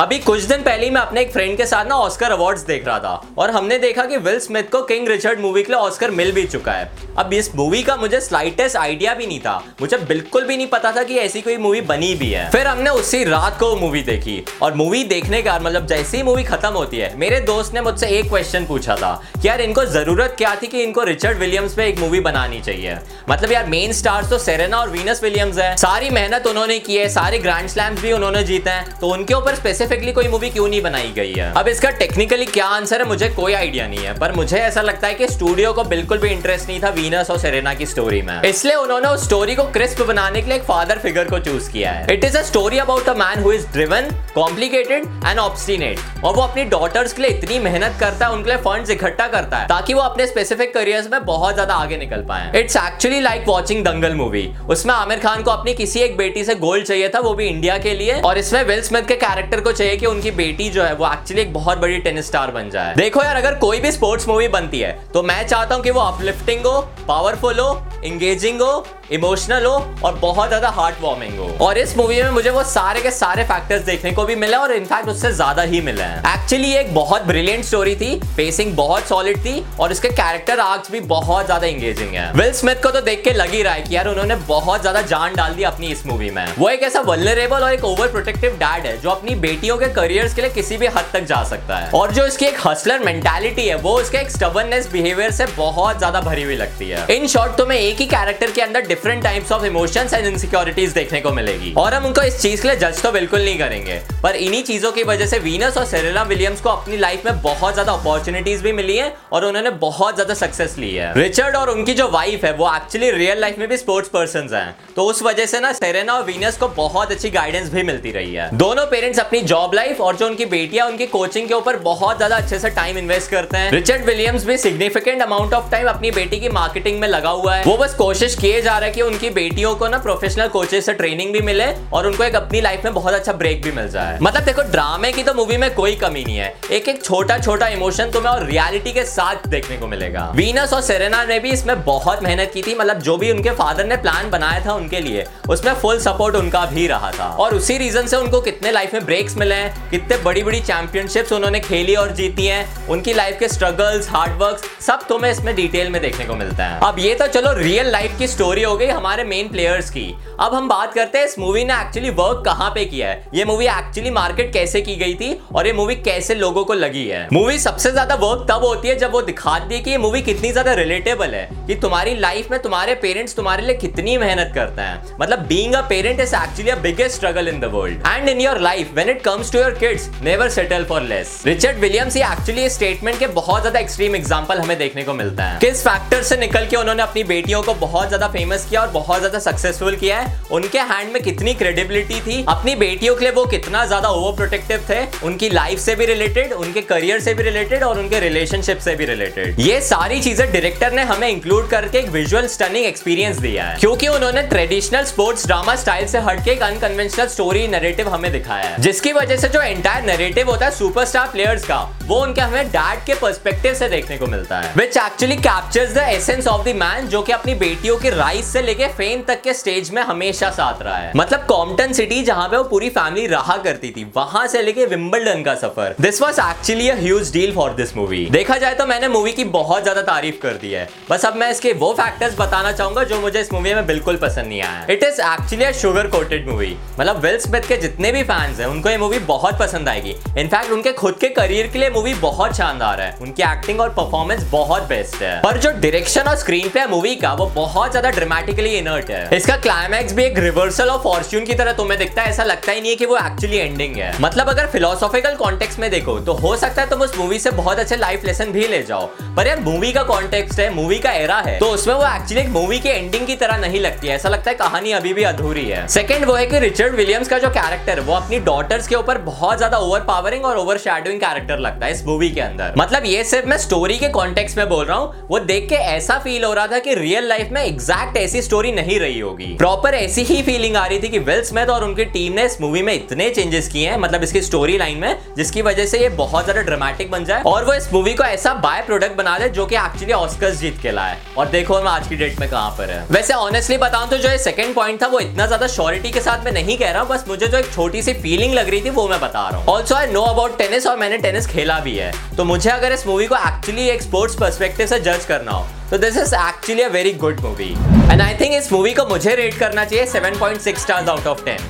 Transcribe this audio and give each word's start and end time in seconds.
अभी 0.00 0.18
कुछ 0.18 0.42
दिन 0.42 0.62
पहले 0.62 0.88
मैं 0.90 1.00
अपने 1.00 1.20
एक 1.20 1.32
फ्रेंड 1.32 1.56
के 1.56 1.64
साथ 1.66 1.86
ना 1.86 1.94
ऑस्कर 1.94 2.30
अवार्ड्स 2.30 2.62
देख 2.66 2.86
रहा 2.86 2.98
था 2.98 3.22
और 3.38 3.50
हमने 3.50 3.78
देखा 3.78 4.04
कि 4.04 4.16
विल 4.16 4.38
स्मिथ 4.40 4.70
को 4.72 4.82
किंग 4.82 5.08
रिचर्ड 5.08 5.40
मूवी 5.40 5.62
के 5.62 5.72
लिए 5.72 5.80
ऑस्कर 5.80 6.10
मिल 6.10 6.30
भी 6.32 6.44
चुका 6.46 6.72
है। 6.72 6.90
अब 7.18 7.32
इस 7.32 7.54
मूवी 7.54 7.82
का 7.82 7.96
मुझे 7.96 8.20
स्लाइटेस्ट 8.20 8.76
आइडिया 8.76 9.14
भी 9.14 9.26
नहीं 9.26 9.40
था। 9.40 9.56
मुझे 9.80 9.96
बिल्कुल 9.98 10.44
भी 10.44 10.56
नहीं 10.56 10.66
पता 10.66 10.92
था 10.92 11.02
कि 11.02 11.16
ऐसी 11.18 11.40
कोई 11.40 11.56
मूवी 11.56 11.80
बनी 11.80 12.14
भी 12.14 12.30
है। 12.30 12.48
फिर 12.50 12.66
हमने 12.66 12.90
उसी 12.90 13.22
रात 13.24 13.58
को 13.60 13.74
मूवी 13.76 14.02
देखी 14.02 14.42
और 14.62 14.74
मूवी 14.74 15.02
देखने 15.04 15.42
का 15.42 15.58
मतलब 15.58 15.86
जैसे 15.86 16.16
ही 16.16 16.22
मूवी 16.22 16.44
खत्म 16.44 16.68
होती 16.68 16.98
है, 16.98 17.14
मेरे 17.16 17.40
दोस्त 17.42 17.74
ने 17.74 17.80
मुझसे 17.80 18.08
एक 18.08 18.28
क्वेश्चन 18.28 18.66
पूछा 18.66 18.96
था 18.96 19.12
कि 19.42 19.48
यार 19.48 19.60
इनको 19.60 19.84
ज़रूरत 19.88 20.34
क्या 20.38 20.54
थी 20.54 20.66
कि 20.66 20.82
इनको 20.82 21.02
रिचर्ड 21.02 21.38
विलियम्स 21.38 21.74
पे 21.74 21.88
एक 21.88 21.98
मूवी 21.98 22.20
बनानी 22.20 22.60
चाहिए? 22.60 22.96
मतलब 23.30 23.52
यार 23.52 23.66
मेन 23.66 23.92
स्टार्स 23.92 24.30
तो 24.30 24.38
सेरेना 24.38 24.80
और 24.80 24.90
वीनस 24.90 25.22
विलियम्स 25.22 25.58
है। 25.58 25.76
सारी 25.76 26.10
मेहनत 26.10 26.46
उन्होंने 26.46 26.78
की 26.78 26.96
है, 26.96 27.08
सारे 27.10 27.38
ग्रैंड 27.38 27.68
स्लैम्स 27.68 28.02
भी 28.02 28.12
उन्होंने 28.12 28.42
जीते 28.44 28.70
हैं। 28.70 28.98
तो 29.00 29.12
उनके 29.12 29.34
ऊपर 29.34 29.54
स्पेसिफिकली 29.90 30.12
कोई 30.12 30.28
मूवी 30.28 30.48
क्यों 30.50 30.66
नहीं 30.68 30.80
बनाई 30.82 31.10
गई 31.12 31.32
है? 31.32 31.52
अब 31.56 31.68
इसका 31.68 31.90
टेक्निकली 32.00 32.44
क्या 32.46 32.66
आंसर 32.66 33.00
है, 33.00 33.06
मुझे 33.08 33.28
कोई 33.30 33.52
आइडिया 33.52 33.86
नहीं 33.88 34.04
है, 34.04 34.12
पर 34.18 34.32
मुझे 34.32 34.56
ऐसा 34.58 34.82
लगता 34.82 35.06
है 35.08 35.14
कि 35.14 35.26
स्टूडियो 35.28 35.72
को 35.72 35.84
बिल्कुल 35.84 36.18
भी 36.18 36.28
इंटरेस्ट 36.28 36.68
नहीं 36.68 36.80
था 36.82 36.88
वीनस 36.90 37.30
और 37.30 37.38
सेरेना 37.38 37.72
की 37.74 37.86
स्टोरी 37.86 38.20
में। 38.22 38.42
इसलिए 38.42 38.74
उन्होंने 38.76 39.08
उस 39.08 39.24
स्टोरी 39.24 39.54
को 39.54 39.62
क्रिस्प 39.72 40.02
बनाने 40.08 40.42
के 40.42 40.48
लिए 40.48 40.56
एक 40.56 40.62
फादर 40.64 40.98
फिगर 40.98 41.28
को 41.30 41.38
चूज़ 41.40 41.70
किया 41.70 41.92
है। 41.92 42.06
It 42.12 42.24
is 42.24 42.36
a 42.38 42.42
story 42.42 42.78
about 42.78 43.08
a 43.08 43.14
man 43.14 43.42
who 43.42 43.52
is 43.52 43.66
driven 43.72 44.10
complicated 44.34 45.04
and 45.26 45.38
obstinate 45.38 46.24
और 46.24 46.34
वो 46.34 46.42
अपनी 46.42 46.64
डॉटर्स 46.66 47.12
के 47.12 47.22
लिए 47.22 47.30
इतनी 47.30 47.58
मेहनत 47.60 47.96
करता 48.00 48.26
है, 48.26 48.32
उनके 48.32 48.50
लिए 48.50 48.58
फंड्स 48.60 48.90
इकट्ठा 48.90 49.26
करता 49.28 49.58
है, 49.58 49.66
ताकि 49.68 49.94
वो 49.94 50.02
अपने 50.02 50.26
स्पेसिफिक 50.26 50.74
करियर्स 50.74 51.10
में 51.12 51.24
बहुत 51.24 51.54
ज़्यादा 51.54 51.74
आगे 51.76 51.96
निकल 51.96 52.24
पाए। 52.28 52.50
It's 52.60 52.76
actually 52.76 53.20
like 53.20 53.44
watching 53.48 53.84
Dangal 53.84 54.14
movie 54.14 54.48
उसमें 54.70 54.94
आमिर 54.94 55.18
खान 55.20 55.42
को 55.42 55.50
अपनी 55.50 55.74
किसी 55.74 56.00
एक 56.00 56.16
बेटी 56.16 56.44
से 56.44 56.54
गोल्ड 56.56 56.86
चाहिए 56.86 57.08
था, 57.08 57.20
वो 57.20 57.34
भी 57.34 57.46
इंडिया 57.46 57.78
के 57.80 57.94
लिए 57.94 58.20
और 58.20 58.38
इसमें 58.38 58.62
विल 58.64 58.82
स्मिथ 58.82 59.02
के 59.04 59.14
कैरेक्टर 59.18 59.60
को 59.60 59.72
चाहिए 59.80 59.96
कि 59.96 60.06
उनकी 60.06 60.30
बेटी 60.30 60.68
जो 60.70 60.82
है 60.82 60.94
वो 60.94 61.06
एक्चुअली 61.06 61.42
एक 61.42 61.52
बहुत 61.52 61.78
बड़ी 61.78 61.98
टेनिस 62.00 62.26
स्टार 62.26 62.50
बन 62.50 62.70
जाए। 62.70 62.94
देखो 62.96 63.22
यार, 63.22 63.36
अगर 63.36 63.54
कोई 63.58 63.80
भी 63.80 63.92
स्पोर्ट्स 63.92 64.28
मूवी 64.28 64.48
बनती 64.50 64.80
है 64.80 64.92
तो 65.14 65.22
मैं 65.22 65.46
चाहता 65.46 65.74
हूँ 65.74 65.82
कि 65.84 65.90
वो 65.90 66.00
अपलिफ्टिंग 66.02 66.66
हो 66.66 66.80
पावरफुल 67.08 67.60
हो 67.60 67.70
इंगेजिंग 68.04 68.60
हो 68.62 68.72
इमोशनल 69.12 69.64
हो 69.64 69.72
और 70.04 70.14
बहुत 70.16 70.48
ज़्यादा 70.48 70.68
हार्ट 70.70 70.96
वार्मिंग 71.00 71.38
हो। 71.38 71.46
और 71.66 71.78
इस 71.78 71.96
मूवी 71.96 72.22
में 72.22 72.30
मुझे 72.30 72.50
वो 72.50 72.62
सारे 72.64 73.00
के 73.00 73.10
सारे 73.10 73.44
फैक्टर्स 73.44 73.82
देखने 73.84 74.12
को 74.12 74.24
भी 74.24 74.34
मिले 74.36 74.56
और 74.56 74.72
इनफैक्ट 74.72 75.08
उससे 75.08 75.32
ज़्यादा 75.32 75.62
ही 75.62 75.80
मिले 75.80 76.02
हैं। 76.02 76.34
एक्चुअली 76.34 76.72
एक 76.74 76.94
बहुत 76.94 77.22
ब्रिलियंट 77.22 77.64
स्टोरी 77.64 77.94
थी 77.96 78.14
पेसिंग 78.36 78.74
बहुत 78.76 79.08
सॉलिड 79.08 79.38
थी 79.38 79.64
और 79.80 79.92
इसके 79.92 80.08
कैरेक्टर 80.10 80.60
आर्क्स 80.60 80.90
भी 80.92 81.00
बहुत 81.10 81.46
ज़्यादा 81.46 81.66
इंगेजिंग 81.66 82.14
है। 82.14 82.30
विल 82.32 82.52
स्मिथ 82.52 82.82
को 82.82 82.90
तो 82.90 83.00
देख 83.00 83.24
के 83.24 83.32
लग 83.32 83.50
ही 83.50 83.62
रहा 83.62 83.74
है 83.74 83.82
कि 83.82 83.96
यार 83.96 84.08
उन्होंने 84.08 84.36
बहुत 84.48 84.80
ज़्यादा 84.80 85.02
जान 85.04 85.34
डाल 85.34 85.54
दी 85.54 85.62
अपनी 85.64 85.86
इस 85.88 86.06
मूवी 86.06 86.30
में। 86.30 86.44
वो 86.58 86.68
एक 86.68 86.82
ऐसा 86.82 87.00
वल्नरेबल 87.02 87.64
और 87.64 87.72
एक 87.72 87.84
ओवर 87.84 88.08
प्रोटेक्टिव 88.08 88.56
डैड 88.58 88.86
है, 88.86 88.96
जो 89.00 89.10
अपनी 89.10 89.34
बेटियों 89.36 89.76
के 89.78 89.88
करियर 89.90 90.28
के 90.30 90.42
लिए 90.42 90.50
किसी 90.52 90.76
भी 90.76 90.86
हद 90.88 91.10
तक 91.12 91.24
जा 91.26 91.42
सकता 91.44 91.76
है। 91.76 91.90
और 91.92 92.12
जो 92.12 92.26
इसकी 92.26 92.46
एक 92.46 92.58
हसलर 92.66 92.98
मेंटालिटी 93.00 93.66
है, 93.66 93.74
वो 93.76 93.96
उसके 94.00 94.18
एक 94.18 94.30
स्टबननेस 94.30 94.88
बिहेवियर 94.92 95.30
से 95.32 95.46
बहुत 95.56 95.98
ज़्यादा 95.98 96.20
भरी 96.20 96.42
हुई 96.42 96.56
लगती 96.56 96.88
है। 96.88 97.06
इन 97.10 97.26
शॉर्ट 97.28 97.56
तो 97.56 97.66
मैं 97.66 97.76
एक 97.78 98.00
ही 98.00 98.06
कैरेक्टर 98.08 98.50
के 98.50 98.62
अंदर 98.62 98.86
different 99.00 99.22
types 99.24 99.52
of 99.52 99.64
emotions 99.64 100.12
and 100.14 100.26
insecurities 100.26 100.92
देखने 100.92 101.20
को 101.20 101.30
मिलेगी। 101.32 101.72
और 101.78 101.94
हम 101.94 102.06
उनको 102.06 102.22
इस 102.22 102.40
चीज़ 102.40 102.62
के 102.62 102.68
लिए 102.68 102.76
जज 102.78 103.00
तो 103.02 103.12
बिल्कुल 103.12 103.40
नहीं 103.40 103.58
करेंगे। 103.58 103.94
पर 104.22 104.34
इन्हीं 104.36 104.62
चीज़ों 104.62 104.90
की 104.92 105.02
वजह 105.02 105.26
से 105.26 105.38
वीनस 105.38 105.76
और 105.78 105.84
सेरेना 105.86 106.22
विलियम्स 106.22 106.60
को 106.60 106.68
अपनी 106.68 106.96
लाइफ 106.96 107.24
में 107.26 107.40
बहुत 107.42 107.74
ज़्यादा 107.74 107.92
अपॉर्चुनिटीज़ 107.92 108.62
भी 108.62 108.72
मिली 108.72 108.96
है 108.96 109.14
और 109.32 109.44
उन्होंने 109.44 109.70
बहुत 109.84 110.14
ज़्यादा 110.14 110.34
सक्सेस 110.34 110.74
ली 110.78 110.94
है। 110.94 111.12
रिचर्ड 111.16 111.56
और 111.56 111.70
उनकी 111.70 111.94
जो 111.94 112.08
वाइफ 112.10 112.44
है, 112.44 112.52
वो 112.52 112.74
एक्चुअली 112.74 113.10
रियल 113.12 113.40
लाइफ 113.40 113.58
में 113.58 113.66
भी 113.68 113.76
स्पोर्ट्स 113.76 114.08
पर्सन 114.08 114.48
है। 114.52 114.74
तो 114.96 115.04
उस 115.04 115.22
वजह 115.22 115.46
से 115.46 115.60
ना 115.60 115.72
सेरेना 115.72 116.14
और 116.14 116.24
वीनस 116.24 116.58
को 116.58 116.68
बहुत 116.76 117.12
अच्छी 117.12 117.30
गाइडेंस 117.30 117.72
भी 117.72 117.82
मिलती 117.82 118.12
रही 118.12 118.34
है। 118.34 118.48
दोनों 118.56 118.86
पेरेंट्स 118.86 119.20
अपनी 119.20 119.40
जॉब 119.44 119.74
लाइफ 119.74 120.00
और 120.00 120.16
जो 120.16 120.26
उनकी 120.26 120.46
बेटियाँ, 120.46 120.88
उनकी 120.88 121.06
कोचिंग 121.08 121.48
के 121.48 121.54
ऊपर 121.54 121.76
बहुत 121.88 122.16
ज़्यादा 122.16 122.36
अच्छे 122.36 122.58
से 122.58 122.70
टाइम 122.72 122.98
इन्वेस्ट 122.98 123.30
करते 123.30 123.56
हैं। 123.56 123.72
रिचर्ड 123.72 124.04
विलियम्स 124.04 124.44
भी 124.44 124.56
सिग्निफिकेंट 124.58 125.22
अमाउंट 125.22 125.54
ऑफ़ 125.54 125.70
टाइम 125.70 125.88
अपनी 125.88 126.10
बेटी 126.12 126.40
की 126.40 126.48
मार्केटिंग 126.50 127.00
में 127.00 127.08
लगा 127.08 127.30
हुआ 127.32 127.54
है। 127.54 127.64
वो 127.64 127.76
बस 127.78 127.94
कोशिश 127.94 128.34
किए 128.36 128.62
जा 128.62 128.78
रहा 128.78 128.88
कि 128.90 129.02
उनकी 129.02 129.30
बेटियों 129.30 129.74
को 129.76 129.88
ना 129.88 129.98
प्रोफेशनल 129.98 130.48
कोचेस 130.48 130.86
से 130.86 130.92
ट्रेनिंग 130.92 131.32
भी 131.32 131.40
मिले 131.40 131.66
और 131.92 132.06
उनको 132.06 132.24
एक 132.24 132.34
अपनी 132.34 132.60
लाइफ 132.60 132.84
में 132.84 132.94
बहुत 132.94 133.14
अच्छा 133.14 133.32
ब्रेक 133.32 133.62
भी 133.62 133.72
मिल 133.72 133.88
जाए। 133.88 134.18
मतलब 134.22 134.44
देखो 134.44 134.62
ड्रामे 134.62 135.12
की 135.12 135.22
तो 135.22 135.34
मूवी 135.34 135.56
में 135.56 135.72
कोई 135.74 135.94
कमी 135.96 136.24
नहीं 136.24 136.36
है। 136.36 136.54
एक 136.70 136.88
एक 136.88 137.02
छोटा 137.04 137.38
छोटा 137.38 137.68
इमोशन 137.68 138.10
तुम्हें 138.10 138.32
और 138.32 138.44
रियलिटी 138.46 138.92
के 138.92 139.04
साथ 139.06 139.46
देखने 139.48 139.76
को 139.76 139.86
मिलेगा। 139.86 140.28
वीनस 140.36 140.72
और 140.72 140.80
सेरेना 140.82 141.24
ने 141.24 141.38
भी 141.40 141.50
इसमें 141.50 141.82
बहुत 141.84 142.22
मेहनत 142.22 142.50
की 142.54 142.62
थी। 142.62 142.74
मतलब 142.74 142.98
जो 143.00 143.16
भी 143.16 143.30
उनके 143.30 143.50
फादर 143.52 143.86
ने 143.86 143.96
प्लान 143.96 144.30
बनाया 144.30 144.64
था 144.66 144.74
उनके 144.74 145.00
लिए, 145.00 145.24
उसमें 145.48 145.72
फुल 145.74 145.98
सपोर्ट 146.00 146.36
उनका 146.36 146.64
भी 146.66 146.86
रहा 146.86 147.10
था। 147.10 147.28
और 147.36 147.54
उसी 147.54 147.78
रीजन 147.78 148.06
से 148.06 148.16
उनको 148.16 148.40
कितने 148.40 148.72
लाइफ 148.72 148.94
में 148.94 149.04
ब्रेक्स 149.06 149.36
मिले 149.36 149.54
हैं, 149.54 149.90
कितने 149.90 150.16
बड़ी 150.18 150.42
बड़ी 150.42 150.60
चैंपियनशिप्स 150.60 151.32
उन्होंने 151.32 151.60
खेली 151.60 151.94
और 151.94 152.10
जीती 152.12 152.46
हैं, 152.46 152.88
उनकी 152.88 153.14
लाइफ 153.14 153.38
के 153.38 153.48
स्ट्रगल्स 153.48 154.08
हार्डवर्क 154.10 154.62
सब 154.80 155.06
तुम्हें 155.08 155.30
इसमें 155.32 155.54
डिटेल 155.56 155.88
में 155.90 156.00
देखने 156.02 156.24
को 156.24 156.34
मिलता 156.34 156.64
है। 156.64 156.80
अब 156.82 156.98
ये 156.98 157.14
तो 157.14 157.26
चलो 157.28 157.52
रियल 157.52 157.90
लाइफ 157.90 158.18
की 158.18 158.26
स्टोरी 158.28 158.62
हो 158.62 158.76
गई 158.80 158.86
हमारे 158.88 159.24
मेन 159.26 159.48
प्लेयर्स 159.48 159.90
की। 159.90 160.06
अब 160.40 160.54
हम 160.54 160.68
बात 160.68 160.94
करते 160.94 161.18
हैं 161.18 161.24
इस 161.24 161.38
मूवी 161.38 161.64
ने 161.64 161.74
एक्चुअली 161.74 162.10
वर्क 162.12 162.42
कहाँ 162.44 162.70
पे 162.70 162.84
किया 162.86 163.08
है? 163.08 163.24
ये 163.34 163.44
मूवी 163.44 163.66
एक्चुअली 163.68 164.10
मार्केट 164.10 164.52
कैसे 164.52 164.80
की 164.80 164.94
गई 164.96 165.14
थी 165.14 165.32
और 165.54 165.66
ये 165.66 165.72
मूवी 165.72 165.94
कैसे 165.96 166.34
लोगों 166.34 166.64
को 166.64 166.74
लगी 166.74 167.06
है? 167.06 167.26
मूवी 167.32 167.58
सबसे 167.60 167.90
ज़्यादा 167.92 168.14
वर्क 168.16 168.46
तब 168.50 168.64
होती 168.64 168.88
है 168.88 168.96
जब 168.98 169.12
वो 169.12 169.22
दिखाती 169.22 169.74
है 169.74 169.80
कि 169.80 169.90
ये 169.90 169.98
मूवी 169.98 170.22
कितनी 170.22 170.52
ज़्यादा 170.52 170.72
रिलेटेबल 170.74 171.34
है, 171.34 171.48
कि 171.66 171.74
तुम्हारी 171.76 172.14
लाइफ 172.16 172.50
में 172.50 172.58
तुम्हारे 172.62 172.94
पेरेंट्स 173.02 173.36
तुम्हारे 173.36 173.62
लिए 173.62 173.76
कितनी 173.76 174.16
मेहनत 174.18 174.52
करते 174.54 174.82
हैं। 174.82 175.16
मतलब 175.20 175.46
being 175.48 175.74
a 175.74 175.80
parent 175.88 176.20
is 176.20 176.34
actually 176.36 176.70
a 176.70 176.76
biggest 176.80 177.16
struggle 177.16 177.48
in 177.48 177.60
the 177.60 177.70
world 177.72 178.06
and 178.06 178.28
in 178.28 178.40
your 178.40 178.60
life 178.60 178.92
when 178.94 179.10
it 179.10 179.22
comes 179.22 179.52
to 179.52 179.58
your 179.58 179.78
kids 179.80 180.08
never 180.22 180.48
settle 180.50 180.84
for 180.84 181.02
less 181.04 181.42
Richard 181.46 181.78
Williams 181.80 182.16
ये 182.16 182.22
एक्चुअली 182.22 182.68
स्टेटमेंट 182.70 183.18
के 183.18 183.26
बहुत 183.36 183.60
ज़्यादा 183.60 183.80
एक्सट्रीम 183.80 184.16
एग्जांपल 184.16 184.58
हमें 184.58 184.76
देखने 184.78 185.04
को 185.04 185.14
मिलता 185.14 185.44
है। 185.44 185.58
किस 185.60 185.82
फैक्टर 185.82 186.22
से 186.22 186.36
निकल 186.36 186.66
के 186.66 186.76
उन्होंने 186.76 187.02
अपनी 187.02 187.24
बेटियों 187.26 187.62
को 187.62 187.74
बहुत 187.76 188.08
ज़्यादा 188.08 188.28
फ़ेमस 188.28 188.59
किया 188.64 188.80
और 188.80 188.88
बहुत 188.90 189.18
ज़्यादा 189.18 189.38
सक्सेसफुल 189.40 189.96
किया 189.96 190.18
है। 190.20 190.38
उनके 190.52 190.78
हैंड 190.80 191.12
में 191.12 191.22
कितनी 191.22 191.54
क्रेडिबिलिटी 191.54 192.20
थी? 192.20 192.44
अपनी 192.48 192.74
बेटियों 192.76 193.14
के 193.14 193.24
लिए 193.24 193.32
वो 193.32 193.44
कितना 193.46 193.84
ज़्यादा 193.86 194.08
ओवर 194.10 194.36
प्रोटेक्टिव 194.36 194.84
थे? 194.90 195.00
उनकी 195.26 195.48
लाइफ 195.50 195.78
से 195.78 195.94
भी 195.94 196.06
रिलेटेड 196.06 196.52
उनके 196.54 196.80
करियर 196.82 197.20
से 197.20 197.34
भी 197.34 197.42
रिलेटेड 197.42 197.82
और 197.84 197.98
उनके 197.98 198.20
रिलेशनशिप 198.20 198.78
से 198.78 198.94
भी 198.96 199.04
रिलेटेड 199.06 199.60
ये 199.60 199.80
सारी 199.82 200.20
चीज़ें 200.20 200.46
डायरेक्टर 200.52 200.92
ने 200.92 201.02
हमें 201.04 201.28
इंक्लूड 201.28 201.68
करके 201.70 201.98
एक 201.98 202.08
विजुअल 202.10 202.46
स्टनिंग 202.48 202.86
एक्सपीरियंस 202.86 203.38
दिया 203.38 203.64
है। 203.64 203.78
क्योंकि 203.80 204.08
उन्होंने 204.08 204.42
ट्रेडिशनल 204.48 205.04
स्पोर्ट्स 205.04 205.46
ड्रामा 205.46 205.74
स्टाइल 205.76 206.06
से 206.08 206.18
हटके 206.20 206.50
एक 206.50 206.62
अनकन्वेंशनल 206.62 207.26
स्टोरी 207.28 207.66
नैरेटिव 207.68 208.08
हमें 208.08 208.30
दिखाया 208.32 208.64
है। 208.64 208.80
जिसकी 208.82 209.12
वजह 209.12 209.36
से 209.36 209.48
जो 209.48 209.60
एंटायर 209.60 210.04
नैरेटिव 210.04 210.50
होता 210.50 210.66
है 210.66 210.70
सुपरस्टार 210.72 211.28
प्लेयर्स 211.32 211.64
का, 211.64 211.78
वो 212.02 212.20
उनके 212.22 212.40
हमें 212.40 212.68
डैड 212.68 213.04
के 213.06 213.14
पर्सपेक्टिव 213.16 213.74
से 213.74 213.88
देखने 213.88 214.18
को 214.18 214.26
मिलता 214.26 214.60
है। 214.60 214.72
Which 214.76 214.96
actually 214.96 215.36
captures 215.38 215.92
the 215.94 216.06
essence 216.10 216.46
of 216.48 216.64
the 216.64 216.74
man 216.76 217.06
जो 217.08 217.22
कि 217.22 217.32
अपनी 217.32 217.54
बेटियों 217.56 217.96
की 217.98 218.10
राइस 218.10 218.49
से 218.50 218.62
लेके 218.62 218.86
फेम 218.94 219.22
तक 219.24 219.42
के 219.42 219.54
स्टेज 219.54 219.90
में 219.90 220.02
हमेशा 220.02 220.50
साथ 220.52 220.82
रहा 220.82 220.96
है। 220.96 221.12
मतलब 221.16 221.44
कॉम्पटन 221.46 221.92
सिटी 221.92 222.22
जहाँ 222.22 222.48
पे 222.48 222.56
वो 222.56 222.64
पूरी 222.64 222.88
फैमिली 222.90 223.26
रहा 223.26 223.56
करती 223.58 223.90
थी, 223.90 224.04
वहाँ 224.16 224.46
से 224.46 224.62
लेके 224.62 224.86
विंबलडन 224.86 225.42
का 225.42 225.54
सफ़र। 225.56 225.94
This 226.00 226.20
was 226.22 226.40
actually 226.40 226.88
a 226.88 226.94
huge 226.96 227.32
deal 227.32 227.54
for 227.54 227.72
this 227.74 227.96
movie 227.96 228.24
देखा 228.30 228.56
जाए 228.58 228.74
तो 228.74 228.86
मैंने 228.86 229.08
मूवी 229.08 229.32
की 229.32 229.44
बहुत 229.50 229.82
ज़्यादा 229.82 230.02
तारीफ़ 230.02 230.40
कर 230.42 230.54
दी 230.56 230.70
है। 230.72 230.88
बस 231.10 231.24
अब 231.26 231.36
मैं 231.36 231.50
इसके 231.50 231.72
वो 231.74 231.92
फैक्टर्स 231.94 232.38
बताना 232.38 232.72
चाहूँगा 232.72 233.04
जो 233.04 233.20
मुझे 233.20 233.40
इस 233.40 233.52
मूवी 233.52 233.74
में 233.74 233.86
बिल्कुल 233.86 234.16
पसंद 234.18 234.46
नहीं 234.46 234.60
आया 234.62 234.86
it 234.90 235.02
is 235.04 235.20
actually 235.22 235.72
sugar 235.80 236.06
coated 236.08 236.48
movie 236.48 236.76
मतलब 237.00 237.20
विल 237.22 237.38
स्मिथ 237.40 237.68
के 237.68 237.76
जितने 237.78 238.12
भी 238.12 238.22
फैंस 238.24 238.60
हैं, 238.60 238.66
उनको 238.66 238.88
ये 238.90 238.98
मूवी 238.98 239.18
बहुत 239.26 239.58
पसंद 239.58 239.88
आएगी। 239.88 240.14
इनफैक्ट 240.38 240.70
उनके 240.72 240.92
खुद 240.94 241.16
के 241.20 241.28
करियर 241.30 241.66
के 241.66 241.78
लिए 241.78 241.90
मूवी 241.90 242.14
बहुत 242.20 242.56
शानदार 242.56 243.00
है। 243.00 243.14
उनकी 243.22 243.42
एक्टिंग 243.42 243.80
और 243.80 243.88
परफॉर्मेंस 243.94 244.42
बहुत 244.50 244.82
बेस्ट 244.88 245.22
है। 245.22 245.40
पर 245.42 245.58
जो 245.58 245.70
डायरेक्शन 245.72 246.28
और 246.28 246.36
स्क्रीन 246.36 246.68
पे 246.70 246.86
मूवी 246.88 247.14
का, 247.16 247.32
वो 247.34 247.46
बहुत 247.54 247.90
ज़्यादा 247.90 248.10
ड्रामेटिकली 248.40 248.70
इनर्ट 248.74 249.10
है। 249.10 249.36
इसका 249.36 249.56
क्लाइमैक्स 249.58 250.12
भी 250.14 250.24
एक 250.24 250.38
रिवर्सल 250.38 250.88
ऑफ़ 250.88 251.02
फॉर्च्यून 251.02 251.44
की 251.44 251.54
तरह 251.54 251.72
तुम्हें 251.72 251.98
दिखता 251.98 252.22
है, 252.22 252.30
ऐसा 252.30 252.44
लगता 252.44 252.72
ही 252.72 252.80
नहीं 252.80 252.90
है 252.90 252.96
कि 252.96 253.06
वो 253.06 253.16
एक्चुअली 253.16 253.56
एंडिंग 253.56 253.96
है। 253.96 254.12
मतलब 254.20 254.48
अगर 254.48 254.66
फिलोसॉफिकल 254.66 255.34
कॉन्टेक्स्ट 255.36 255.78
में 255.78 255.90
देखो 255.90 256.18
तो 256.20 256.32
हो 256.34 256.54
सकता 256.56 256.82
है 256.82 256.88
तुम 256.90 257.02
उस 257.02 257.16
मूवी 257.18 257.38
से 257.38 257.50
बहुत 257.52 257.78
अच्छे 257.78 257.96
लाइफ 257.96 258.24
लेसन 258.24 258.52
भी 258.52 258.66
ले 258.68 258.82
जाओ। 258.82 259.06
पर 259.36 259.46
यार 259.46 259.60
मूवी 259.60 259.92
का 259.92 260.02
कॉन्टेक्स्ट 260.02 260.60
है 260.60 260.68
मूवी 260.74 260.98
का 260.98 261.12
एरा 261.14 261.36
है 261.46 261.58
तो 261.58 261.66
उसमें 261.70 261.94
वो 261.94 262.04
एक्चुअली 262.04 262.40
एक 262.40 262.48
मूवी 262.50 262.78
के 262.78 262.88
एंडिंग 262.90 263.26
की 263.26 263.36
तरह 263.36 263.56
नहीं 263.58 263.80
लगती 263.80 264.08
है। 264.08 264.14
ऐसा 264.14 264.28
लगता 264.28 264.50
है 264.50 264.56
कहानी 264.56 264.92
अभी 264.92 265.12
भी 265.14 265.22
अधूरी 265.24 265.64
है। 265.66 265.86
सेकंड 265.90 266.24
वो 266.26 266.34
है 266.34 266.46
कि 266.46 266.58
रिचर्ड 266.60 266.94
विलियम्स 266.94 267.28
का 267.28 267.38
जो 267.38 267.48
कैरेक्टर 267.50 268.00
वो 268.00 268.14
अपनी 268.14 268.38
डॉटर्स 268.40 268.88
के 268.88 268.94
ऊपर 268.96 269.18
बहुत 269.20 269.56
ज़्यादा 269.58 269.78
ओवर 269.80 270.00
पावरिंग 270.08 270.44
और 270.44 270.56
ओवर 270.58 270.78
शेडोइंग 270.78 271.20
कैरेक्टर 271.20 271.58
लगता 271.58 271.86
है 271.86 271.92
इस 271.92 272.04
मूवी 272.06 272.30
के 272.30 272.40
अंदर। 272.40 272.74
मतलब 272.78 273.04
ये 273.06 273.24
सिर्फ़ 273.26 273.48
मैं 273.48 273.58
स्टोरी 273.58 273.98
के 273.98 274.08
कॉन्टेक्स्ट 274.10 274.58
में 274.58 274.68
बोल 274.68 274.84
रहा 274.84 274.98
हूँ, 274.98 275.26
वो 275.28 275.38
देख 275.40 275.68
के 275.68 275.74
ऐसा 275.74 276.18
फील 276.20 276.44
हो 276.44 276.52
रहा 276.54 276.66
था 276.66 276.78
कि 276.78 276.94
रियल 276.94 277.28
लाइफ 277.28 277.48
में 277.52 277.62
एग्जैक्ट 277.62 278.16
ऐसी 278.30 278.40
स्टोरी 278.42 278.70
नहीं 278.72 278.98
रही 279.00 279.18
होगी। 279.20 279.46
प्रॉपर 279.58 279.94
ऐसी 279.94 280.22
ही 280.24 280.42
फीलिंग 280.42 280.76
आ 280.76 280.84
रही 280.86 280.98
थी 280.98 281.08
कि 281.08 281.18
विल 281.20 281.42
स्मिथ 281.44 281.68
और 281.68 281.84
उनकी 281.84 282.04
टीम 282.06 282.32
ने 282.32 282.44
इस 282.46 282.60
मूवी 282.60 282.82
में 282.82 282.92
इतने 282.92 283.28
चेंजेस 283.30 283.68
किए 283.68 283.88
हैं 283.88 283.96
मतलब 283.98 284.22
इसकी 284.22 284.42
स्टोरी 284.42 284.76
लाइन 284.78 284.98
में, 284.98 285.16
जिसकी 285.36 285.62
वजह 285.62 285.86
से 285.86 285.98
ये 285.98 286.08
बहुत 286.10 286.44
ज़्यादा 286.44 286.62
ड्रामेटिक 286.62 287.10
बन 287.10 287.24
जाए 287.24 287.42
और 287.44 287.64
वो 287.64 287.72
इस 287.74 287.92
मूवी 287.92 288.12
को 288.14 288.24
ऐसा 288.24 288.52
बाय 288.56 288.82
प्रोडक्ट 288.82 289.16
बना 289.16 289.38
दे 289.38 289.48
जो 289.50 289.66
कि 289.66 289.76
एक्चुअली 289.76 290.12
ऑस्कर्स 290.12 290.60
जीत 290.60 290.78
के 290.82 290.90
लाए। 290.90 291.18
और 291.36 291.48
देखो 291.48 291.74
हम 291.74 291.88
आज 291.88 292.06
की 292.08 292.16
डेट 292.16 292.38
में 292.40 292.48
कहाँ 292.50 292.70
पर 292.78 292.90
है। 292.90 293.04
वैसे 293.10 293.34
ऑनेस्टली 293.36 293.76
बताऊँ 293.78 294.08
तो 294.10 294.18
जो 294.18 294.36
सेकंड 294.40 294.74
पॉइंट 294.74 295.02
था, 295.02 295.06
वो 295.06 295.20
इतना 295.20 295.46
ज़्यादा 295.46 295.66
श्योरिटी 295.68 296.10
के 296.10 296.20
साथ 296.20 296.44
मैं 296.44 296.52
नहीं 296.52 296.78
कह 296.78 296.90
रहा 296.90 297.02
हूँ, 297.02 297.10
बस 297.10 297.24
मुझे 297.28 297.46
जो 297.46 297.58
एक 297.58 297.72
छोटी 297.72 298.02
सी 298.02 298.12
फीलिंग 298.14 298.54
लग 298.54 298.70
रही 298.70 298.80
थी, 298.80 298.90
वो 298.90 299.08
मैं 299.08 299.20
बता 299.20 299.48
रहा 299.48 299.58
हूँ। 299.58 299.66
Also 299.68 299.94
I 299.94 300.12
know 300.12 300.22
about 300.24 300.56
tennis 300.58 300.86
और 300.86 300.96
मैंने 300.98 301.18
टेनिस 301.18 301.46
खेला 301.46 301.80
भी 301.80 301.96
है। 301.96 302.12
तो 302.36 302.44
मुझे 302.44 302.70
अगर 302.70 302.92
इस 302.92 303.06
मूवी 303.06 303.26
को 303.26 303.36
एक्चुअली 303.48 303.88
एक 303.88 304.02
स्पोर्ट्स 304.02 304.36
पर्सपेक्टिव 304.36 304.86
से 304.86 305.00
जज 305.00 305.24
करना 305.24 305.52
हो 305.52 305.66
तो 305.90 305.98
this 305.98 306.16
is 306.16 306.34
actually 306.34 306.82
a 306.82 306.88
very 306.88 307.12
good 307.24 307.40
movie 307.44 307.70
and 308.12 308.20
I 308.20 308.34
think 308.40 308.54
इस 308.54 308.72
मूवी 308.72 308.94
को 308.94 309.06
मुझे 309.06 309.34
रेट 309.34 309.58
करना 309.58 309.84
चाहिए 309.84 310.06
7.6 310.12 310.78
stars 310.78 311.08
out 311.08 311.26
of 311.26 311.44
10 311.50 311.68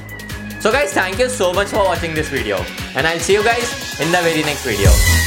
so 0.63 0.71
guys 0.73 0.93
thank 0.93 1.19
you 1.19 1.29
so 1.31 1.47
much 1.55 1.69
for 1.69 1.85
watching 1.85 2.19
this 2.19 2.29
video 2.29 2.59
and 2.97 3.07
i'll 3.07 3.25
see 3.29 3.39
you 3.39 3.47
guys 3.49 3.73
in 4.07 4.13
the 4.19 4.23
very 4.29 4.45
next 4.51 4.71
video 4.73 5.20